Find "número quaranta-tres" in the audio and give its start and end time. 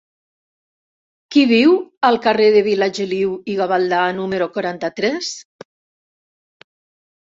4.25-5.35